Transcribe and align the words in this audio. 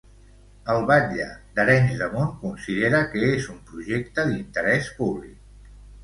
El 0.75 0.85
batlle 0.91 1.25
d'Arenys 1.57 1.99
de 1.99 2.07
Munt 2.13 2.31
considera 2.45 3.01
que 3.11 3.21
és 3.33 3.45
un 3.55 3.59
projecte 3.67 4.25
d'interès 4.31 4.89
públic. 5.03 5.37